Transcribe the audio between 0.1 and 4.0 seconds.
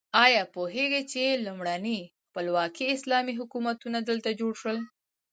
ایا پوهیږئ چې لومړني خپلواکي اسلامي حکومتونه